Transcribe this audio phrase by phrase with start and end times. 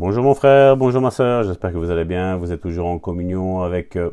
[0.00, 2.36] Bonjour mon frère, bonjour ma soeur, j'espère que vous allez bien.
[2.36, 4.10] Vous êtes toujours en communion avec euh,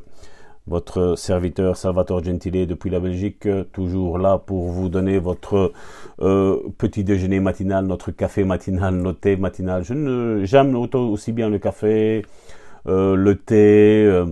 [0.65, 5.73] votre serviteur Salvatore Gentile depuis la Belgique, euh, toujours là pour vous donner votre
[6.21, 9.83] euh, petit déjeuner matinal, notre café matinal, notre thé matinal.
[9.83, 12.25] Je j'aime aussi bien le café,
[12.87, 14.25] le thé,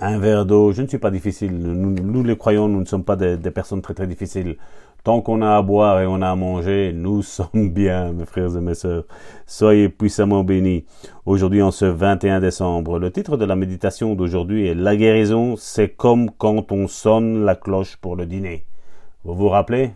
[0.00, 0.72] un verre d'eau.
[0.72, 1.56] Je ne suis pas difficile.
[1.56, 4.56] Nous, les croyants, nous ne sommes pas des, des personnes très très difficiles.
[5.04, 8.56] Tant qu'on a à boire et on a à manger, nous sommes bien, mes frères
[8.56, 9.04] et mes sœurs.
[9.46, 10.84] Soyez puissamment bénis.
[11.24, 15.90] Aujourd'hui, en ce 21 décembre, le titre de la méditation d'aujourd'hui est La guérison, c'est
[15.90, 18.66] comme quand on sonne la cloche pour le dîner.
[19.24, 19.92] Vous vous rappelez?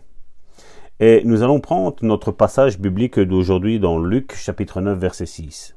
[0.99, 5.75] Et nous allons prendre notre passage biblique d'aujourd'hui dans Luc chapitre 9 verset 6.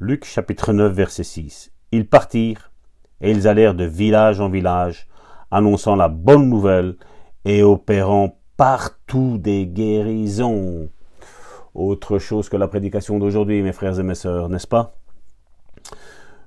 [0.00, 1.72] Luc chapitre 9 verset 6.
[1.92, 2.67] Ils partirent
[3.20, 5.06] et ils allèrent de village en village,
[5.50, 6.96] annonçant la bonne nouvelle
[7.44, 10.88] et opérant partout des guérisons.
[11.74, 14.94] Autre chose que la prédication d'aujourd'hui, mes frères et mes sœurs, n'est-ce pas?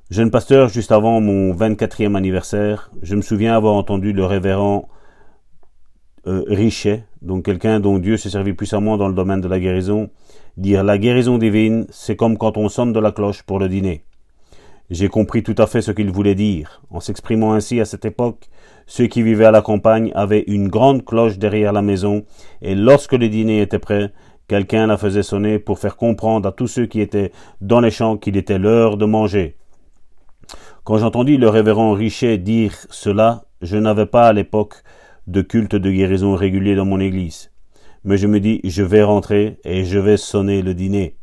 [0.09, 4.89] Jeune pasteur, juste avant mon 24e anniversaire, je me souviens avoir entendu le révérend
[6.27, 10.09] euh, Richet, donc quelqu'un dont Dieu s'est servi puissamment dans le domaine de la guérison,
[10.57, 14.03] dire la guérison divine, c'est comme quand on sonne de la cloche pour le dîner.
[14.91, 16.81] J'ai compris tout à fait ce qu'il voulait dire.
[16.89, 18.49] En s'exprimant ainsi à cette époque,
[18.85, 22.25] ceux qui vivaient à la campagne avaient une grande cloche derrière la maison,
[22.61, 24.11] et lorsque le dîner était prêt,
[24.49, 28.17] quelqu'un la faisait sonner pour faire comprendre à tous ceux qui étaient dans les champs
[28.17, 29.55] qu'il était l'heure de manger.
[30.83, 34.83] Quand j'entendis le révérend Richet dire cela, je n'avais pas à l'époque
[35.25, 37.49] de culte de guérison régulier dans mon église.
[38.03, 41.15] Mais je me dis, je vais rentrer et je vais sonner le dîner.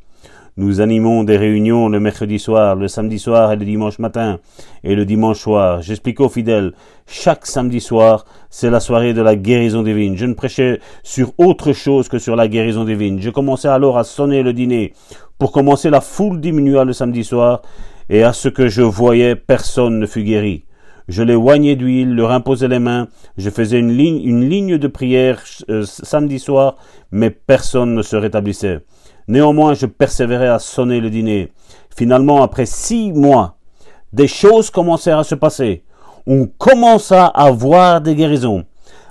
[0.61, 4.41] Nous animons des réunions le mercredi soir, le samedi soir et le dimanche matin,
[4.83, 5.83] et le dimanche soir.
[5.83, 6.73] J'explique aux fidèles,
[7.07, 10.17] chaque samedi soir, c'est la soirée de la guérison divine.
[10.17, 13.21] Je ne prêchais sur autre chose que sur la guérison divine.
[13.21, 14.95] Je commençais alors à sonner le dîner.
[15.39, 17.63] Pour commencer, la foule diminua le samedi soir,
[18.11, 20.65] et à ce que je voyais, personne ne fut guéri.
[21.07, 24.89] Je les oignais d'huile, leur imposais les mains, je faisais une ligne, une ligne de
[24.89, 26.79] prière euh, samedi soir,
[27.13, 28.81] mais personne ne se rétablissait.
[29.29, 31.53] Néanmoins, je persévérais à sonner le dîner.
[31.95, 33.57] Finalement, après six mois,
[34.13, 35.85] des choses commencèrent à se passer.
[36.27, 38.65] On commença à voir des guérisons.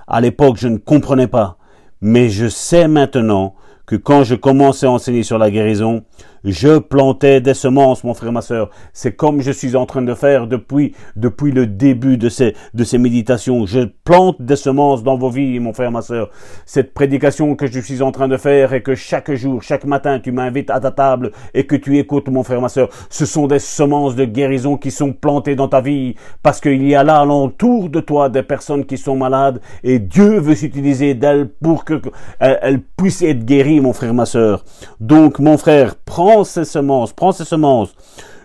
[0.08, 1.58] À l'époque, je ne comprenais pas.
[2.02, 3.56] Mais je sais maintenant
[3.86, 6.04] que quand je commençais à enseigner sur la guérison,
[6.47, 8.69] je plantais des semences, mon frère, ma soeur.
[8.94, 12.84] C'est comme je suis en train de faire depuis, depuis le début de ces, de
[12.84, 13.66] ces méditations.
[13.66, 16.30] Je plante des semences dans vos vies, mon frère, ma soeur.
[16.66, 20.19] Cette prédication que je suis en train de faire et que chaque jour, chaque matin,
[20.19, 23.47] tu m'invites à ta table et que tu écoutes, mon frère, ma soeur, ce sont
[23.47, 27.19] des semences de guérison qui sont plantées dans ta vie parce qu'il y a là
[27.19, 32.02] alentour de toi des personnes qui sont malades et Dieu veut s'utiliser d'elles pour que
[32.40, 34.63] elles puissent être guéries, mon frère, ma soeur.
[35.00, 37.94] Donc, mon frère, prends ces semences, prends ces semences.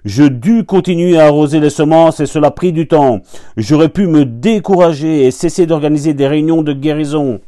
[0.04, 3.20] Je dus continuer à arroser les semences et cela prit du temps.
[3.56, 7.40] J'aurais pu me décourager et cesser d'organiser des réunions de guérison.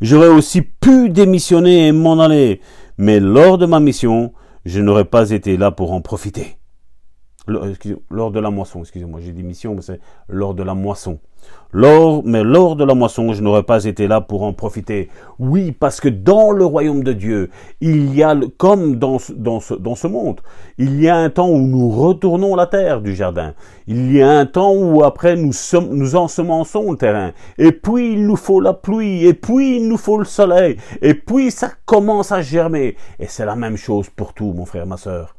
[0.00, 2.60] J'aurais aussi pu démissionner et m'en aller.
[2.98, 4.32] Mais lors de ma mission,
[4.64, 6.56] je n'aurais pas été là pour en profiter.
[7.46, 11.18] Lors de la moisson, excusez-moi, j'ai dit mission, mais c'est lors de la moisson.
[11.74, 15.08] Mais lors de la moisson, je n'aurais pas été là pour en profiter.
[15.38, 19.74] Oui, parce que dans le royaume de Dieu, il y a, comme dans, dans, ce,
[19.74, 20.40] dans ce monde,
[20.78, 23.54] il y a un temps où nous retournons la terre du jardin.
[23.86, 25.52] Il y a un temps où après nous,
[25.90, 27.32] nous ensemençons le terrain.
[27.58, 29.24] Et puis il nous faut la pluie.
[29.26, 30.76] Et puis il nous faut le soleil.
[31.00, 32.96] Et puis ça commence à germer.
[33.18, 35.34] Et c'est la même chose pour tout, mon frère, ma sœur.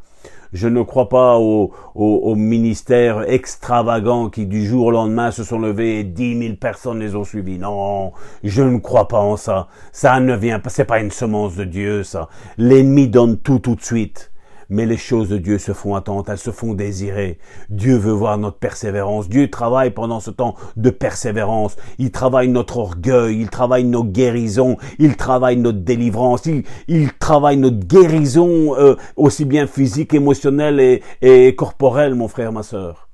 [0.53, 5.59] Je ne crois pas aux, au ministères extravagants qui du jour au lendemain se sont
[5.59, 7.57] levés et dix mille personnes les ont suivis.
[7.57, 9.67] Non, je ne crois pas en ça.
[9.91, 12.29] Ça ne vient pas, c'est pas une semence de Dieu, ça.
[12.57, 14.32] L'ennemi donne tout tout de suite.
[14.73, 17.37] Mais les choses de Dieu se font attendre, elles se font désirer.
[17.69, 19.29] Dieu veut voir notre persévérance.
[19.29, 21.75] Dieu travaille pendant ce temps de persévérance.
[21.99, 27.57] Il travaille notre orgueil, il travaille nos guérisons, il travaille notre délivrance, il, il travaille
[27.57, 33.09] notre guérison euh, aussi bien physique, émotionnelle et, et corporelle, mon frère, ma sœur.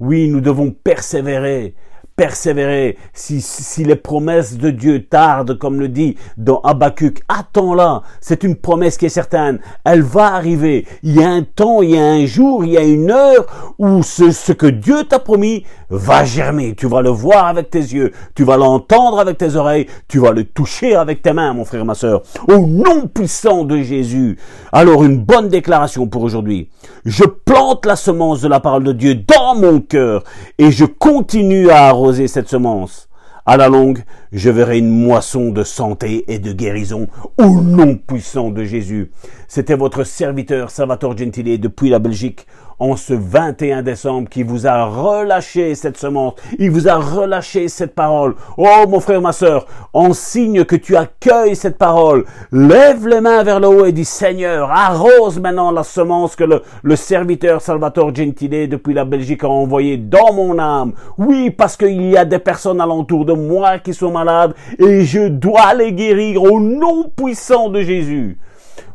[0.00, 1.74] Oui, nous devons persévérer
[2.16, 8.44] persévérer, si, si les promesses de Dieu tardent, comme le dit dans Habakkuk, attends-la, c'est
[8.44, 10.86] une promesse qui est certaine, elle va arriver.
[11.02, 13.74] Il y a un temps, il y a un jour, il y a une heure
[13.78, 16.74] où ce, ce que Dieu t'a promis va germer.
[16.74, 20.32] Tu vas le voir avec tes yeux, tu vas l'entendre avec tes oreilles, tu vas
[20.32, 22.22] le toucher avec tes mains, mon frère ma soeur.
[22.48, 24.38] Au nom puissant de Jésus.
[24.72, 26.70] Alors une bonne déclaration pour aujourd'hui.
[27.04, 30.24] Je plante la semence de la parole de Dieu dans mon cœur
[30.58, 33.08] et je continue à cette semence
[33.46, 37.08] À la longue, je verrai une moisson de santé et de guérison
[37.38, 39.10] au nom puissant de Jésus.
[39.48, 42.46] C'était votre serviteur Salvatore Gentile depuis la Belgique
[42.78, 47.94] en ce 21 décembre qui vous a relâché cette semence, il vous a relâché cette
[47.94, 48.34] parole.
[48.56, 53.42] Oh mon frère, ma sœur, en signe que tu accueilles cette parole, lève les mains
[53.42, 58.68] vers le haut et dis Seigneur, arrose maintenant la semence que le, serviteur Salvatore Gentile
[58.68, 60.92] depuis la Belgique a envoyée dans mon âme.
[61.18, 65.28] Oui, parce qu'il y a des personnes alentour de moi qui sont malades et je
[65.28, 68.38] dois les guérir au nom puissant de Jésus.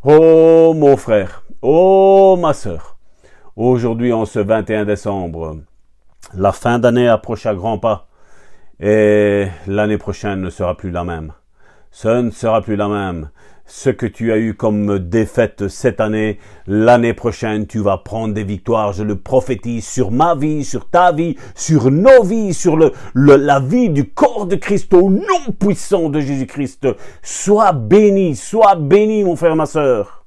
[0.04, 2.99] Oh mon frère, oh ma sœur,
[3.62, 5.58] Aujourd'hui, en ce 21 décembre,
[6.34, 8.08] la fin d'année approche à grands pas
[8.80, 11.34] et l'année prochaine ne sera plus la même.
[11.92, 13.32] Ce ne sera plus la même.
[13.66, 18.46] Ce que tu as eu comme défaite cette année, l'année prochaine, tu vas prendre des
[18.46, 18.94] victoires.
[18.94, 23.60] Je le prophétise sur ma vie, sur ta vie, sur nos vies, sur le, la
[23.60, 26.88] vie du corps de Christ au nom puissant de Jésus-Christ.
[27.22, 30.19] Sois béni, sois béni, mon frère, ma sœur.